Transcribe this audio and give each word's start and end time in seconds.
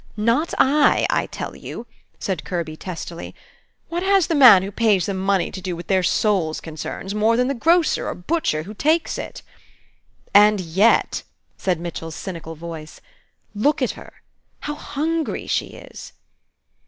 "Not 0.17 0.55
I, 0.57 1.05
I 1.11 1.27
tell 1.27 1.55
you," 1.55 1.85
said 2.17 2.43
Kirby, 2.43 2.75
testily. 2.75 3.35
"What 3.89 4.01
has 4.01 4.25
the 4.25 4.33
man 4.33 4.63
who 4.63 4.71
pays 4.71 5.05
them 5.05 5.17
money 5.17 5.51
to 5.51 5.61
do 5.61 5.75
with 5.75 5.85
their 5.85 6.01
souls' 6.01 6.59
concerns, 6.59 7.13
more 7.13 7.37
than 7.37 7.47
the 7.47 7.53
grocer 7.53 8.07
or 8.07 8.15
butcher 8.15 8.63
who 8.63 8.73
takes 8.73 9.19
it?" 9.19 9.43
"And 10.33 10.59
yet," 10.59 11.21
said 11.55 11.79
Mitchell's 11.79 12.15
cynical 12.15 12.55
voice, 12.55 12.99
"look 13.53 13.79
at 13.79 13.91
her! 13.91 14.11
How 14.61 14.73
hungry 14.73 15.45
she 15.45 15.67
is!" 15.67 16.13